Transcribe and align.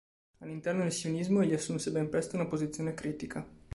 All'interno 0.39 0.81
del 0.81 0.93
sionismo 0.93 1.41
egli 1.43 1.53
assunse 1.53 1.91
ben 1.91 2.09
presto 2.09 2.35
una 2.35 2.47
posizione 2.47 2.95
critica. 2.95 3.47